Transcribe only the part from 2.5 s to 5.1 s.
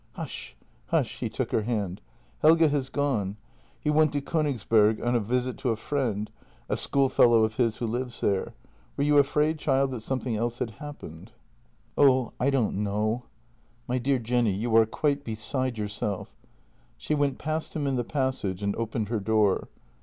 has gone— he went to Kongsberg